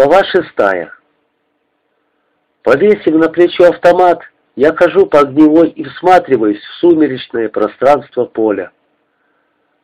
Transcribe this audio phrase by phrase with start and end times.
[0.00, 0.94] Глава шестая.
[2.62, 4.22] Повесив на плечо автомат,
[4.56, 8.70] я хожу по огневой и всматриваюсь в сумеречное пространство поля.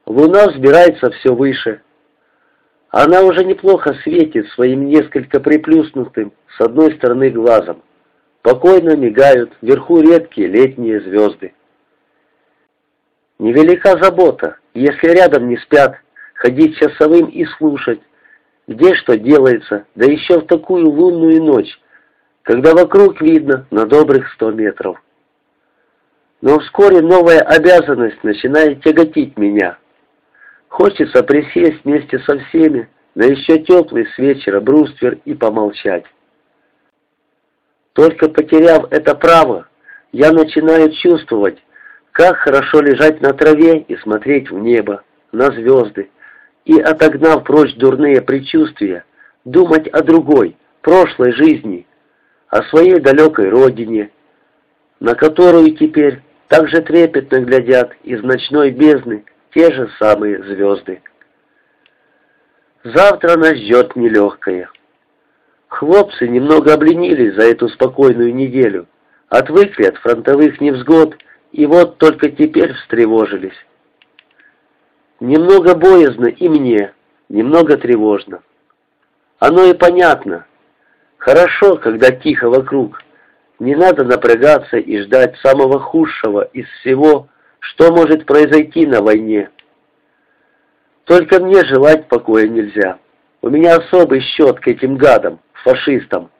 [0.06, 1.82] Луна взбирается все выше.
[2.88, 7.82] Она уже неплохо светит своим несколько приплюснутым с одной стороны глазом.
[8.40, 11.52] Покойно мигают вверху редкие летние звезды.
[13.38, 15.96] Невелика забота, если рядом не спят,
[16.32, 18.00] ходить часовым и слушать,
[18.66, 21.78] где что делается, да еще в такую лунную ночь,
[22.42, 25.00] когда вокруг видно на добрых сто метров.
[26.40, 29.78] Но вскоре новая обязанность начинает тяготить меня.
[30.68, 36.04] Хочется присесть вместе со всеми, да еще теплый с вечера бруствер и помолчать.
[37.94, 39.68] Только потеряв это право,
[40.12, 41.58] я начинаю чувствовать,
[42.12, 45.02] как хорошо лежать на траве и смотреть в небо,
[45.32, 46.10] на звезды,
[46.66, 49.04] и, отогнав прочь дурные предчувствия,
[49.44, 51.86] думать о другой, прошлой жизни,
[52.48, 54.10] о своей далекой родине,
[54.98, 61.02] на которую теперь так же трепетно глядят из ночной бездны те же самые звезды.
[62.82, 64.68] Завтра нас ждет нелегкое.
[65.68, 68.86] Хлопцы немного обленились за эту спокойную неделю,
[69.28, 71.16] отвыкли от фронтовых невзгод
[71.52, 73.56] и вот только теперь встревожились.
[75.20, 76.92] Немного боязно и мне,
[77.28, 78.42] немного тревожно.
[79.38, 80.46] Оно и понятно.
[81.16, 83.00] Хорошо, когда тихо вокруг.
[83.58, 87.28] Не надо напрягаться и ждать самого худшего из всего,
[87.58, 89.50] что может произойти на войне.
[91.04, 92.98] Только мне желать покоя нельзя.
[93.40, 96.30] У меня особый счет к этим гадам, фашистам.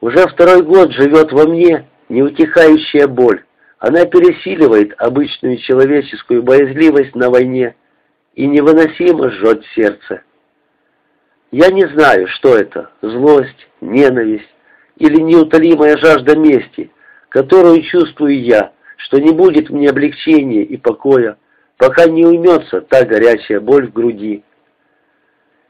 [0.00, 3.44] Уже второй год живет во мне неутихающая боль.
[3.78, 7.76] Она пересиливает обычную человеческую боязливость на войне
[8.34, 10.22] и невыносимо жжет сердце.
[11.52, 14.48] Я не знаю, что это– злость, ненависть
[14.96, 16.90] или неутолимая жажда мести,
[17.28, 21.36] которую чувствую я, что не будет мне облегчения и покоя,
[21.76, 24.42] пока не уймется та горячая боль в груди.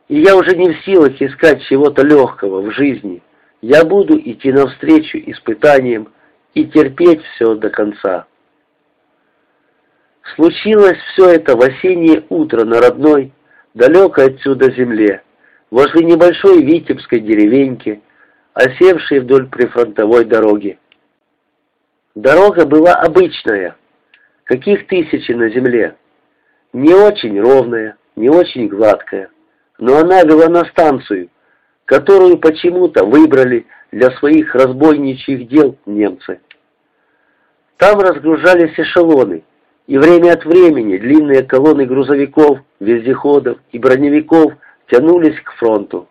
[0.08, 3.22] И я уже не в силах искать чего-то легкого в жизни.
[3.60, 6.08] Я буду идти навстречу испытаниям,
[6.58, 8.26] и терпеть все до конца.
[10.34, 13.32] Случилось все это в осеннее утро на родной,
[13.74, 15.22] далекой отсюда земле,
[15.70, 18.02] возле небольшой витебской деревеньки,
[18.54, 20.78] осевшей вдоль прифронтовой дороги.
[22.16, 23.76] Дорога была обычная,
[24.42, 25.96] каких тысячи на земле,
[26.72, 29.30] не очень ровная, не очень гладкая,
[29.78, 31.30] но она вела на станцию,
[31.84, 36.40] которую почему-то выбрали для своих разбойничьих дел немцы.
[37.78, 39.44] Там разгружались эшелоны,
[39.86, 44.52] и время от времени длинные колонны грузовиков, вездеходов и броневиков
[44.90, 46.08] тянулись к фронту.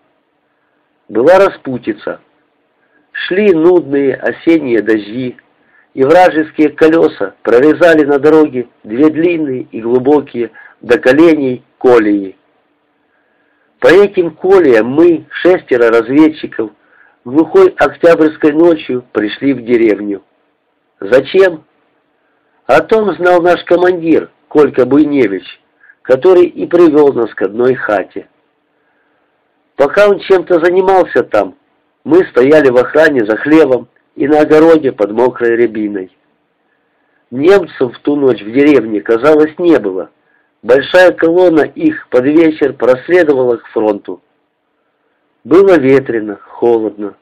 [1.10, 2.22] Была распутица.
[3.12, 5.36] Шли нудные осенние дожди,
[5.94, 12.38] и вражеские колеса прорезали на дороге две длинные и глубокие до коленей колеи.
[13.80, 16.72] По этим колеям мы, шестеро разведчиков,
[17.26, 20.24] глухой октябрьской ночью пришли в деревню.
[21.00, 21.64] Зачем?
[22.66, 25.46] О том знал наш командир, Колька Буйневич,
[26.02, 28.28] который и привел нас к одной хате.
[29.76, 31.56] Пока он чем-то занимался там,
[32.04, 36.16] мы стояли в охране за хлебом и на огороде под мокрой рябиной.
[37.30, 40.10] Немцев в ту ночь в деревне, казалось, не было.
[40.64, 44.22] Большая колонна их под вечер проследовала к фронту.
[45.44, 47.16] Было ветрено, холодно.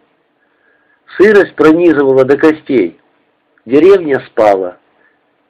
[1.18, 3.00] Сырость пронизывала до костей.
[3.66, 4.78] Деревня спала.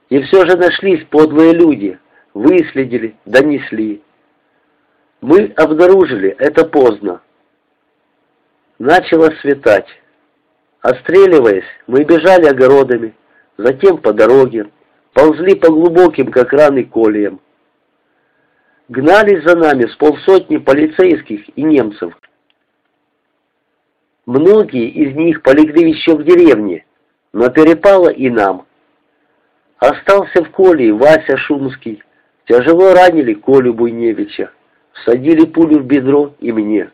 [0.10, 2.00] И все же нашлись подлые люди,
[2.34, 4.02] выследили, донесли.
[5.22, 7.22] Мы обнаружили это поздно.
[8.80, 9.88] Начало светать.
[10.82, 13.16] Отстреливаясь, мы бежали огородами,
[13.58, 14.70] затем по дороге,
[15.14, 17.42] ползли по глубоким, как раны, колеям.
[18.88, 22.14] Гнались за нами с полсотни полицейских и немцев.
[24.28, 26.86] Многие из них полегли еще в деревне,
[27.36, 28.66] но перепало и нам.
[29.78, 32.02] Остался в Коле Вася Шумский.
[32.46, 34.52] Тяжело ранили Колю Буйневича.
[34.94, 36.92] Всадили пулю в бедро и мне.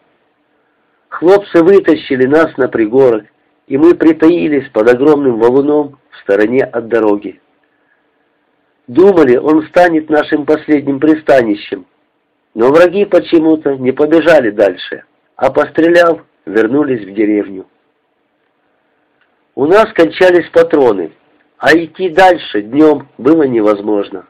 [1.09, 3.25] Хлопцы вытащили нас на пригорок,
[3.67, 7.39] и мы притаились под огромным валуном в стороне от дороги.
[8.87, 11.85] Думали, он станет нашим последним пристанищем,
[12.55, 15.03] но враги почему-то не побежали дальше,
[15.35, 17.67] а постреляв, вернулись в деревню.
[19.53, 21.11] У нас кончались патроны,
[21.57, 24.25] а идти дальше днем было невозможно.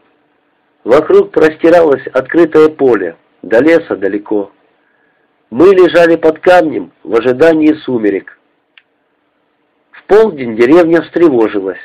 [0.83, 4.51] Вокруг простиралось открытое поле, до леса далеко.
[5.51, 8.39] Мы лежали под камнем в ожидании сумерек.
[9.91, 11.79] В полдень деревня встревожилась.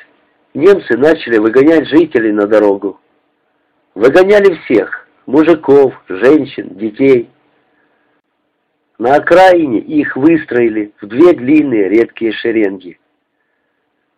[0.54, 2.98] Немцы начали выгонять жителей на дорогу.
[3.94, 7.28] Выгоняли всех– мужиков, женщин, детей.
[8.98, 12.98] На окраине их выстроили в две длинные редкие шеренги.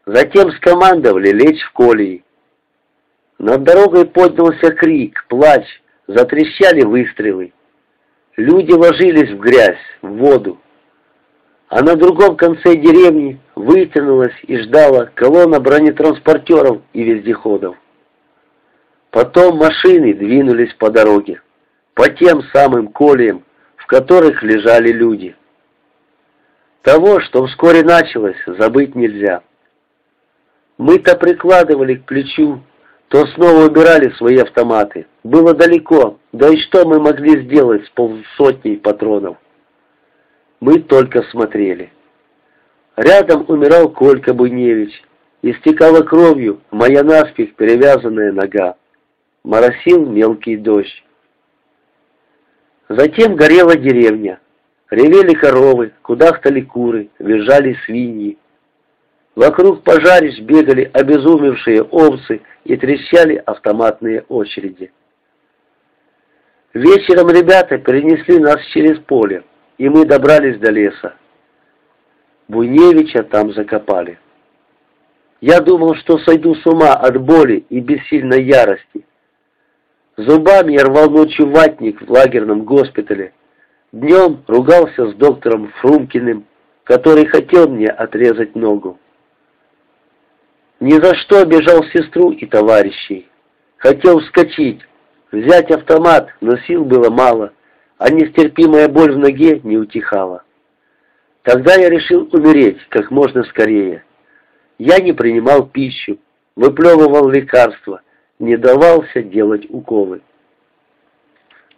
[0.09, 2.25] Затем скомандовали лечь в колеи.
[3.39, 5.67] Над дорогой поднялся крик, плач,
[6.07, 7.53] затрещали выстрелы.
[8.39, 10.59] Люди ложились в грязь, в воду.
[11.69, 17.77] А на другом конце деревни вытянулась и ждала колонна бронетранспортеров и вездеходов.
[19.11, 21.43] Потом машины двинулись по дороге,
[21.93, 23.45] по тем самым колеям,
[23.77, 25.37] в которых лежали люди.
[26.81, 29.43] Того, что вскоре началось, забыть нельзя.
[30.79, 32.61] Мы то прикладывали к плечу,
[33.09, 35.07] то снова убирали свои автоматы.
[35.25, 39.37] Было далеко, да и что мы могли сделать с полсотней патронов?
[40.61, 41.93] Мы только смотрели.
[42.97, 45.03] Рядом умирал Колька Буйневич.
[45.41, 48.75] Истекала кровью моя наспех перевязанная нога.
[49.45, 51.05] Моросил мелкий дождь.
[52.89, 54.41] Затем горела деревня.
[54.91, 58.37] Ревели коровы, кудахтали куры, визжали свиньи.
[59.39, 64.91] Вокруг пожарищ бегали обезумевшие овцы и трещали автоматные очереди.
[66.75, 69.45] Вечером ребята перенесли нас через поле,
[69.79, 71.15] и мы добрались до леса.
[72.49, 74.19] Буйневича там закопали.
[75.41, 79.07] Я думал, что сойду с ума от боли и бессильной ярости.
[80.17, 83.33] Зубами я рвал ночью ватник в лагерном госпитале.
[83.93, 86.45] Днем ругался с доктором Фрумкиным,
[86.83, 88.99] который хотел мне отрезать ногу.
[90.81, 93.29] Ни за что обижал сестру и товарищей.
[93.79, 94.81] Хотел вскочить,
[95.33, 97.53] взять автомат, но сил было мало,
[97.99, 100.45] а нестерпимая боль в ноге не утихала.
[101.43, 104.05] Тогда я решил умереть как можно скорее.
[104.79, 106.19] Я не принимал пищу,
[106.55, 108.03] выплевывал лекарства,
[108.39, 110.21] не давался делать уколы.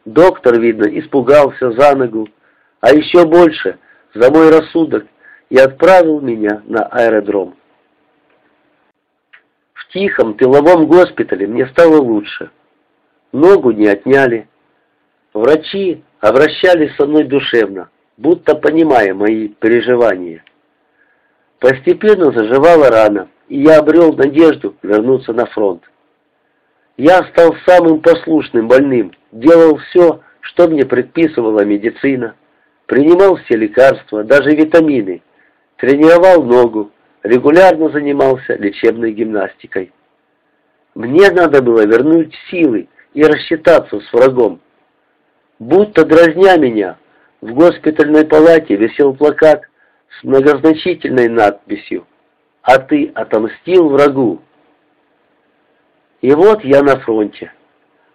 [0.04, 2.28] Доктор, видно, испугался за ногу,
[2.80, 3.78] а еще больше
[4.12, 5.06] за мой рассудок
[5.48, 7.54] и отправил меня на аэродром
[9.92, 12.50] тихом тыловом госпитале мне стало лучше.
[13.32, 14.48] Ногу не отняли.
[15.32, 20.44] Врачи обращались со мной душевно, будто понимая мои переживания.
[21.60, 25.82] Постепенно заживала рана, и я обрел надежду вернуться на фронт.
[26.96, 32.34] Я стал самым послушным больным, делал все, что мне предписывала медицина,
[32.86, 35.22] принимал все лекарства, даже витамины,
[35.76, 36.90] тренировал ногу,
[37.22, 39.92] регулярно занимался лечебной гимнастикой.
[40.94, 44.60] Мне надо было вернуть силы и рассчитаться с врагом.
[45.58, 46.98] Будто дразня меня,
[47.40, 49.62] в госпитальной палате висел плакат
[50.18, 52.06] с многозначительной надписью
[52.62, 54.40] «А ты отомстил врагу».
[56.20, 57.52] И вот я на фронте.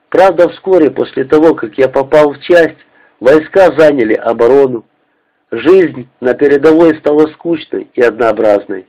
[0.10, 2.78] Правда, вскоре после того, как я попал в часть,
[3.19, 4.85] войска заняли оборону.
[5.52, 8.85] Жизнь на передовой стала скучной и однообразной.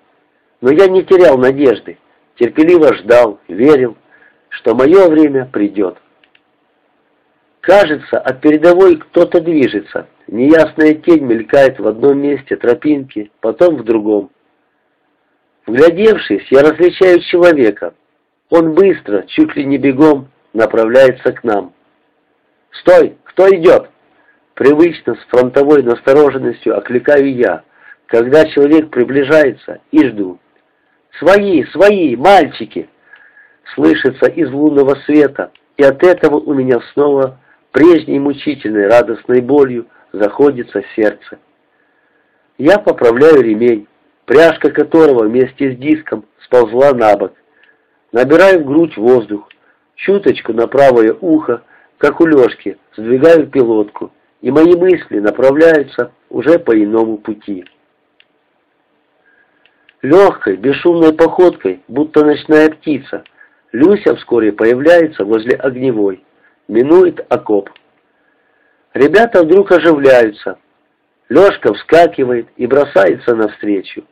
[0.61, 1.99] Но я не терял надежды,
[2.37, 3.97] терпеливо ждал, верил,
[4.49, 5.99] что мое время придет.
[7.61, 14.31] Кажется, от передовой кто-то движется, неясная тень мелькает в одном месте тропинки, потом в другом.
[15.67, 17.95] Вглядевшись, я различаю человека.
[18.51, 21.75] Он быстро, чуть ли не бегом, направляется к нам.
[22.71, 23.17] «Стой!
[23.25, 23.91] Кто идет?»
[24.55, 27.63] Привычно, с фронтовой настороженностью окликаю я,
[28.07, 30.39] когда человек приближается, и жду.
[31.19, 32.89] «Свои, свои, мальчики!»
[33.75, 37.39] Слышится из лунного света, и от этого у меня снова
[37.73, 41.39] прежней мучительной радостной болью заходится сердце.
[42.59, 43.87] Я поправляю ремень,
[44.25, 47.33] пряжка которого вместе с диском сползла на бок.
[48.13, 49.49] Набираю в грудь воздух,
[49.95, 51.63] чуточку на правое ухо,
[51.99, 57.65] как у Лешки, сдвигаю пилотку, и мои мысли направляются уже по иному пути.
[60.07, 63.25] Легкой, бесшумной походкой, будто ночная птица,
[63.73, 66.25] Люся вскоре появляется возле огневой,
[66.69, 67.71] минует окоп.
[68.95, 70.59] Ребята вдруг оживляются.
[71.29, 74.05] Лешка вскакивает и бросается навстречу.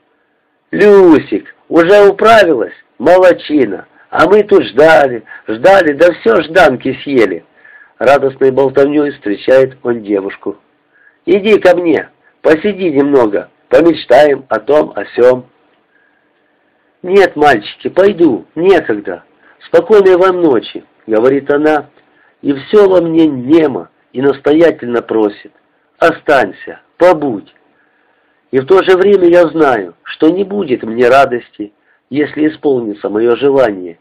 [0.73, 2.75] «Люсик, уже управилась?
[2.99, 3.87] Молодчина!
[4.11, 7.45] А мы тут ждали, ждали, да все жданки съели!»
[8.01, 10.57] Радостной болтовней встречает он девушку.
[11.25, 12.09] «Иди ко мне,
[12.43, 15.47] посиди немного, помечтаем о том, о сём».
[17.05, 19.25] «Нет, мальчики, пойду, некогда.
[19.67, 21.91] Спокойной вам ночи»,— говорит она,
[22.41, 25.53] и все во мне немо и настоятельно просит.
[25.99, 27.55] останься, побудь.
[28.53, 31.75] И в то же время я знаю, что не будет мне радости,
[32.09, 33.99] если исполнится мое желание.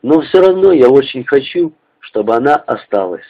[0.00, 3.26] Но все равно я очень хочу, чтобы она осталась.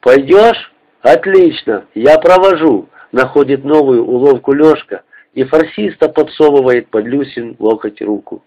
[0.00, 0.72] «Пойдешь?
[1.02, 5.02] Отлично, я провожу»,— находит новую уловку Лешка
[5.36, 8.42] и фарсиста подсовывает под Люсин локоть руку.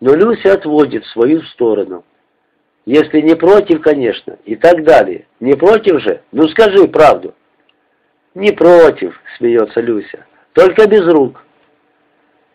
[0.00, 2.02] Но Люся отводит в свою сторону.
[2.86, 5.26] Если не против, конечно, и так далее.
[5.40, 6.22] Не против же?
[6.32, 7.34] Ну скажи правду.
[8.34, 10.24] Не против, смеется Люся.
[10.54, 11.44] Только без рук.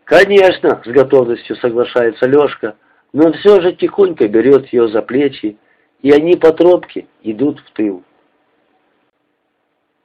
[0.03, 2.75] Конечно, с готовностью соглашается Лешка,
[3.13, 5.58] но все же тихонько берет ее за плечи,
[6.01, 8.03] и они по тропке идут в тыл.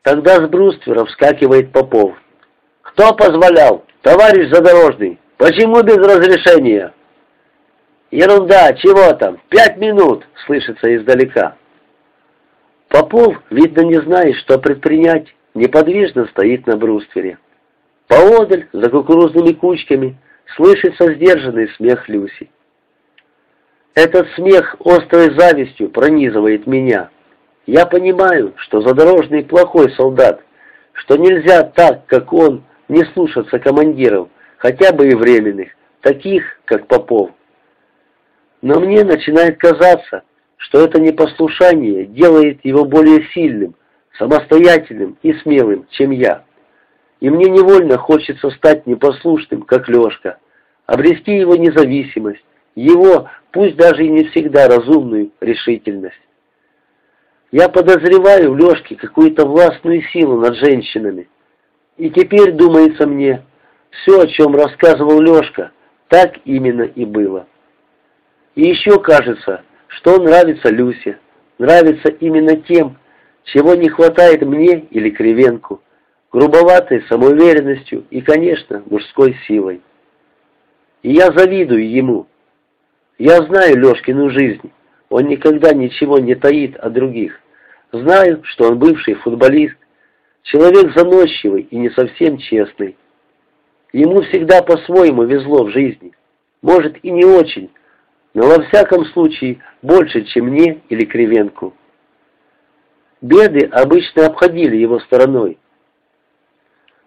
[0.03, 2.15] Тогда с бруствера вскакивает Попов.
[2.95, 3.85] «Кто позволял?
[4.03, 5.19] Товарищ задорожный!
[5.37, 6.95] Почему без разрешения?»
[8.13, 9.41] «Ерунда, чего там?
[9.49, 11.57] Пять минут!»— слышится издалека.
[12.89, 17.39] Попов, видно, не знает, что предпринять, неподвижно стоит на бруствере.
[18.07, 20.17] Поодаль, за кукурузными кучками,
[20.55, 22.49] слышится сдержанный смех Люси.
[23.97, 27.11] Этот смех острой завистью пронизывает меня.
[27.67, 30.41] Я понимаю, что задорожный плохой солдат,
[30.93, 35.69] что нельзя так, как он, не слушаться командиров, хотя бы и временных,
[36.01, 37.31] таких, как Попов.
[38.63, 40.23] Но мне начинает казаться,
[40.57, 43.75] что это непослушание делает его более сильным,
[44.19, 46.45] самостоятельным и смелым, чем я.
[47.21, 50.39] И мне невольно хочется стать непослушным, как Лешка,
[50.87, 56.21] обрести его независимость, его, пусть даже и не всегда разумную, решительность.
[57.53, 61.29] Я подозреваю в Лешке какую-то властную силу над женщинами.
[61.97, 63.45] И теперь, думается мне,
[63.91, 65.71] все, о чем рассказывал Лешка,
[66.09, 67.47] так именно и было.
[68.55, 71.19] И еще кажется, что нравится Люсе,
[71.59, 72.99] нравится именно тем,
[73.45, 75.83] чего не хватает мне или Кривенку,
[76.33, 79.81] грубоватой самоуверенностью и, конечно, мужской силой.
[81.03, 82.27] И я завидую ему.
[83.19, 84.73] Я знаю Лешкину жизнь,
[85.11, 87.39] он никогда ничего не таит о других.
[87.93, 89.77] Знаю, что он бывший футболист,
[90.45, 92.97] человек заносчивый и не совсем честный.
[93.93, 96.13] Ему всегда по-своему везло в жизни,
[96.63, 97.71] может и не очень,
[98.35, 101.75] но во всяком случае больше, чем мне или Кривенку.
[103.21, 105.59] Беды обычно обходили его стороной.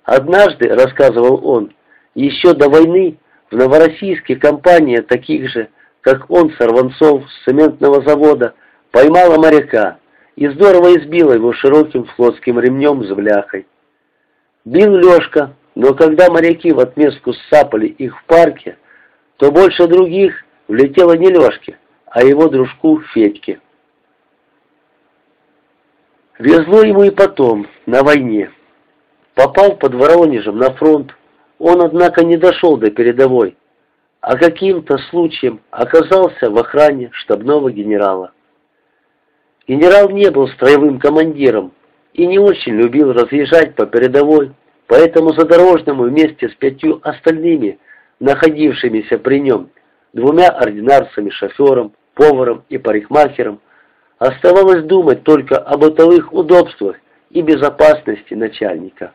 [0.03, 1.74] Однажды, рассказывал он,
[2.15, 3.17] еще до войны
[3.51, 5.70] в Новороссийске компания таких же,
[6.01, 8.53] как он, сорванцов с цементного завода,
[8.91, 10.00] поймала моряка
[10.38, 13.65] и здорово избила его широким флотским ремнем с бляхой.
[14.65, 18.77] Бил Лешка, но когда моряки в отместку сцапали их в парке,
[19.38, 23.60] то больше других влетело не Лешке, а его дружку Федьке.
[26.38, 28.51] Везло ему и потом, на войне.
[29.34, 31.15] Попал под Воронежем на фронт.
[31.58, 33.58] Он, однако, не дошел до передовой,
[34.22, 38.34] а каким-то случаем оказался в охране штабного генерала.
[39.68, 41.74] Генерал не был строевым командиром
[42.14, 44.54] и не очень любил разъезжать по передовой,
[44.88, 47.78] поэтому Задорожному вместе с пятью остальными,
[48.20, 49.70] находившимися при нем,
[50.14, 53.60] двумя ординарцами, шофером, поваром и парикмахером,
[54.20, 56.96] оставалось думать только о бытовых удобствах
[57.30, 59.12] и безопасности начальника.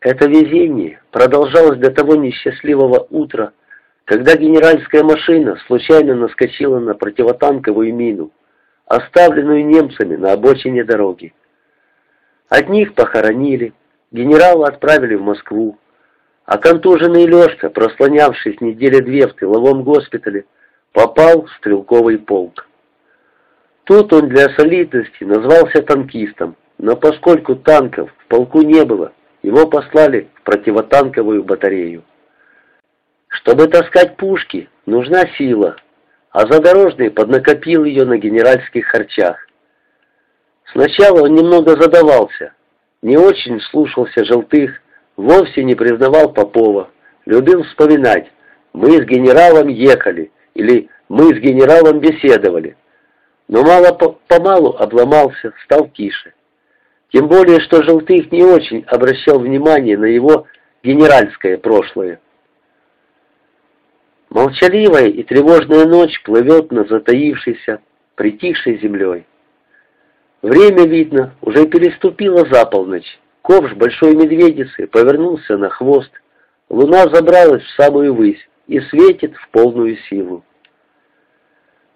[0.00, 3.52] Это везение продолжалось до того несчастливого утра,
[4.06, 8.30] когда генеральская машина случайно наскочила на противотанковую мину,
[8.86, 11.34] оставленную немцами на обочине дороги.
[12.48, 13.72] Одних похоронили,
[14.12, 15.76] генерала отправили в Москву,
[16.44, 20.44] а контуженный Лешка, прослонявшись недели две в тыловом госпитале,
[20.92, 22.68] попал в стрелковый полк.
[23.82, 30.28] Тут он для солидности назвался танкистом, но поскольку танков в полку не было, его послали
[30.34, 32.04] в противотанковую батарею.
[33.36, 35.76] Чтобы таскать пушки, нужна сила,
[36.30, 39.36] а Задорожный поднакопил ее на генеральских харчах.
[40.72, 42.54] Сначала он немного задавался,
[43.02, 44.80] не очень слушался желтых,
[45.16, 46.90] вовсе не признавал Попова,
[47.26, 48.30] любил вспоминать
[48.72, 52.76] «мы с генералом ехали» или «мы с генералом беседовали».
[53.48, 56.32] Но мало-помалу обломался, стал тише.
[57.12, 60.46] Тем более, что Желтых не очень обращал внимание на его
[60.82, 62.18] генеральское прошлое.
[64.36, 67.80] Молчаливая и тревожная ночь плывет над затаившейся,
[68.16, 69.24] притихшей землей.
[70.42, 73.18] Время, видно, уже переступило за полночь.
[73.40, 76.10] Ковш большой медведицы повернулся на хвост.
[76.68, 80.44] Луна забралась в самую высь и светит в полную силу.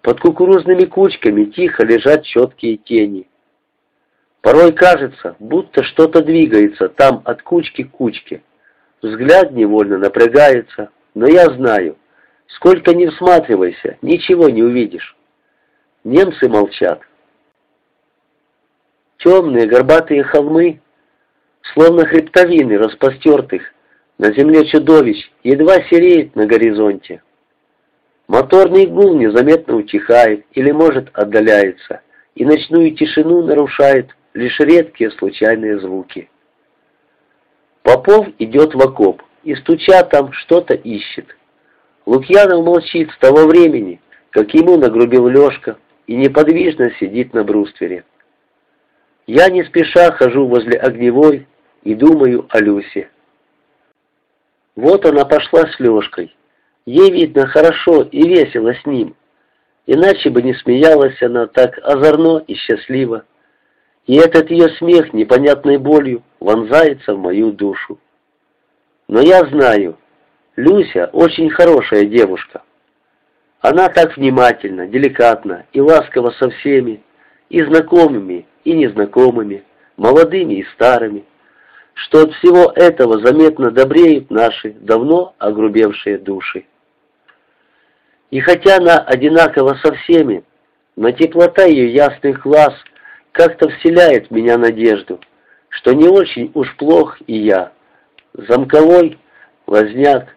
[0.01, 3.27] Под кукурузными кучками тихо лежат четкие тени.
[4.41, 8.41] Порой кажется, будто что-то двигается там от кучки к кучке.
[9.03, 11.97] Взгляд невольно напрягается, но я знаю,
[12.55, 15.15] сколько ни всматривайся, ничего не увидишь.
[16.03, 17.01] Немцы молчат.
[19.17, 20.81] Темные горбатые холмы,
[21.73, 23.61] словно хребтовины распостертых,
[24.17, 27.21] на земле чудовищ, едва сереет на горизонте.
[28.27, 32.01] Моторный гул незаметно утихает или, может, отдаляется,
[32.35, 36.29] и ночную тишину нарушает лишь редкие случайные звуки.
[37.83, 41.35] Попов идет в окоп и, стуча там, что-то ищет.
[42.05, 45.77] Лукьянов молчит с того времени, как ему нагрубил Лешка,
[46.07, 48.03] и неподвижно сидит на бруствере.
[49.27, 51.47] Я не спеша хожу возле огневой
[51.83, 53.09] и думаю о Люсе.
[54.75, 56.35] Вот она пошла с Лешкой.
[56.85, 59.15] Ей, видно, хорошо и весело с ним.
[59.85, 63.25] Иначе бы не смеялась она так озорно и счастливо.
[64.07, 67.99] И этот ее смех непонятной болью вонзается в мою душу.
[69.07, 69.97] Но я знаю,
[70.61, 72.61] Люся очень хорошая девушка.
[73.61, 77.01] Она так внимательна, деликатна и ласкова со всеми,
[77.49, 79.63] и знакомыми, и незнакомыми,
[79.97, 81.25] молодыми и старыми,
[81.95, 86.65] что от всего этого заметно добреют наши давно огрубевшие души.
[88.29, 90.43] И хотя она одинакова со всеми,
[90.95, 92.75] но теплота ее ясных глаз
[93.31, 95.19] как-то вселяет в меня надежду,
[95.69, 97.71] что не очень уж плох и я,
[98.35, 99.17] замковой,
[99.65, 100.35] возняк,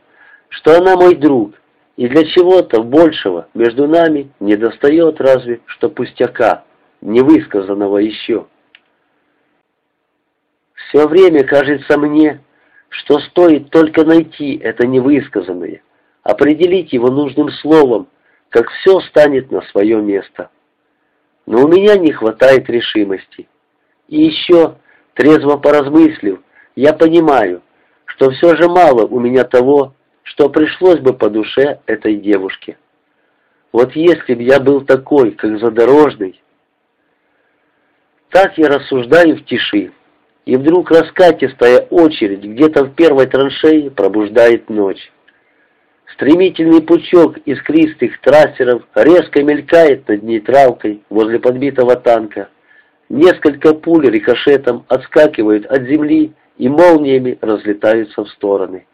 [0.55, 1.55] что она мой друг,
[1.97, 6.65] и для чего-то большего между нами не достает разве что пустяка,
[7.01, 8.47] невысказанного еще.
[10.75, 12.41] Все время кажется мне,
[12.89, 15.83] что стоит только найти это невысказанное,
[16.23, 18.07] определить его нужным словом,
[18.49, 20.51] как все станет на свое место.
[21.47, 23.49] Но у меня не хватает решимости.
[24.07, 24.77] И еще,
[25.15, 26.41] трезво поразмыслив,
[26.77, 27.63] я понимаю,
[28.05, 32.77] что все же мало у меня того, что пришлось бы по душе этой девушке.
[33.73, 36.41] Вот если б я был такой, как задорожный...
[38.31, 39.93] Так я рассуждаю в тиши,
[40.45, 45.13] и вдруг раскатистая очередь где-то в первой траншее пробуждает ночь.
[46.15, 52.49] Стремительный пучок искристых трассеров резко мелькает над нейтралкой возле подбитого танка.
[53.09, 58.87] Несколько пуль рикошетом отскакивают от земли и молниями разлетаются в стороны.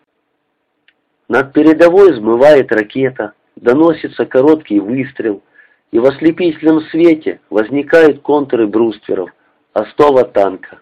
[1.31, 5.45] Над передовой взмывает ракета, доносится короткий выстрел,
[5.93, 9.31] и в ослепительном свете возникают контуры брустверов,
[9.73, 10.81] остова танка.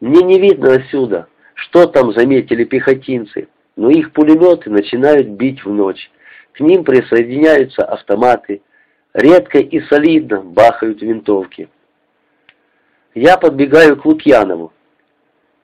[0.00, 6.08] Мне не видно отсюда, что там заметили пехотинцы, но их пулеметы начинают бить в ночь.
[6.52, 8.62] К ним присоединяются автоматы.
[9.12, 11.68] Редко и солидно бахают винтовки.
[13.16, 14.72] Я подбегаю к Лукьянову.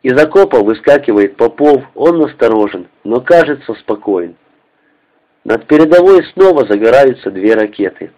[0.03, 4.37] Из окопа выскакивает Попов, он насторожен, но кажется спокоен.
[5.45, 8.13] Над передовой снова загораются две ракеты.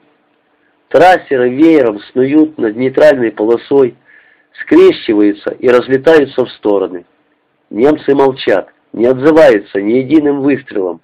[0.89, 3.97] Трассеры веером снуют над нейтральной полосой,
[4.61, 7.07] скрещиваются и разлетаются в стороны.
[7.71, 11.01] Немцы молчат не отзывается ни единым выстрелом,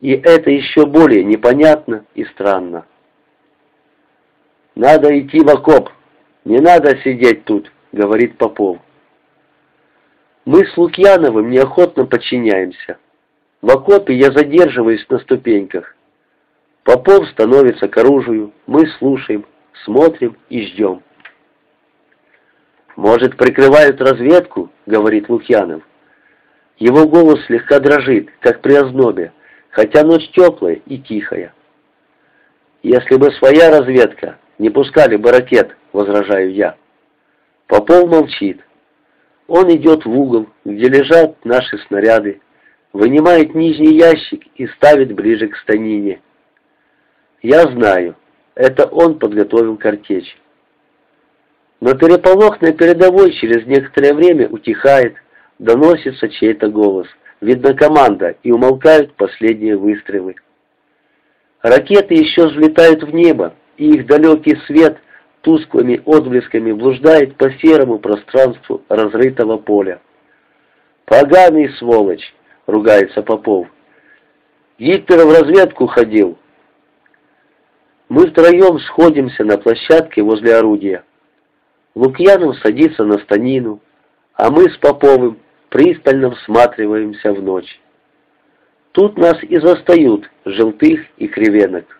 [0.00, 2.86] и это еще более непонятно и странно.
[4.74, 5.90] «Надо идти в окоп,
[6.44, 8.78] не надо сидеть тут»,— говорит Попов.
[10.44, 12.98] Мы с Лукьяновым неохотно подчиняемся.
[13.60, 15.94] В окопе я задерживаюсь на ступеньках.
[16.82, 19.44] Попов становится к оружию, мы слушаем,
[19.84, 21.02] смотрим и ждем.
[22.96, 25.82] «Может, прикрывают разведку?»— говорит Лукьянов.
[26.78, 29.32] Его голос слегка дрожит, как при ознобе,
[29.70, 31.54] хотя ночь теплая и тихая.
[32.82, 36.76] «Если бы своя разведка, не пускали бы ракет»,— возражаю я.
[37.66, 38.60] Попов молчит.
[39.50, 42.40] Он идет в угол, где лежат наши снаряды,
[42.92, 46.20] вынимает нижний ящик и ставит ближе к станине.
[47.42, 48.14] Я знаю,
[48.54, 50.38] это он подготовил картечь.
[51.80, 55.16] Но переполох на передовой через некоторое время утихает,
[55.58, 57.08] доносится чей-то голос.
[57.40, 60.36] Видно команда, и умолкают последние выстрелы.
[61.60, 64.98] Ракеты еще взлетают в небо, и их далекий свет
[65.42, 70.00] тусклыми отблесками блуждает по серому пространству разрытого поля.
[71.04, 72.34] «Поганый сволочь!»—
[72.66, 73.68] ругается Попов.
[74.78, 76.38] «Гитлер в разведку ходил».
[78.08, 81.04] Мы втроем сходимся на площадке возле орудия.
[81.94, 83.80] Лукьянов садится на станину,
[84.34, 87.80] а мы с Поповым пристально всматриваемся в ночь.
[88.92, 91.99] Тут нас и застают желтых и кривенок.